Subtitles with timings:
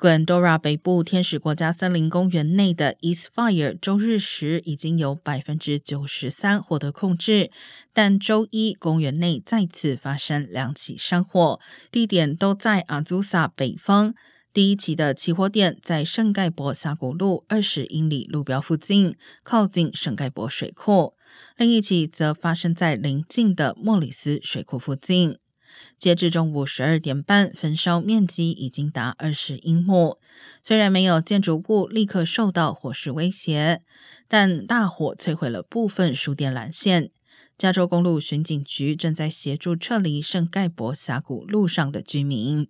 [0.00, 7.50] Glendora 北部天使国家森林公园内的 East Fire 周日时已经有百分之九十三获得控制，
[7.92, 11.60] 但周一公园内再次发生两起山火，
[11.92, 14.14] 地点都在阿祖萨北方。
[14.54, 21.12] 第一起的起火点在圣盖博峡谷路二十英里路标附近，靠近圣盖博水库；
[21.58, 25.36] 另一起则发生在邻近的莫里斯水库附近。
[25.98, 30.18] 截至中午十二点半，焚烧面积已经达二十英亩。
[30.62, 33.82] 虽然没有建筑物立刻受到火势威胁，
[34.26, 37.10] 但大火摧毁了部分输电缆线。
[37.58, 42.68] 加州公路巡警局正在协助撤离圣盖博峡谷路上的居民。